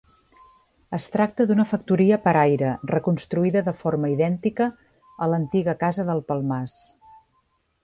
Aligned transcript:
Es 0.97 1.03
tracta 1.15 1.45
d'una 1.51 1.65
factoria 1.73 2.17
paraire 2.23 2.71
reconstruïda 2.93 3.63
de 3.69 3.75
forma 3.83 4.11
idèntica 4.15 4.69
a 5.27 5.31
l'antiga 5.35 5.79
casa 5.87 6.09
del 6.11 6.27
Palmàs. 6.33 6.83